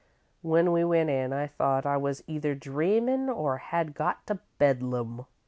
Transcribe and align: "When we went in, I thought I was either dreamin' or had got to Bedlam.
"When 0.41 0.71
we 0.71 0.83
went 0.83 1.11
in, 1.11 1.31
I 1.31 1.45
thought 1.45 1.85
I 1.85 1.95
was 1.97 2.23
either 2.25 2.55
dreamin' 2.55 3.29
or 3.29 3.57
had 3.57 3.93
got 3.93 4.25
to 4.25 4.39
Bedlam. 4.57 5.27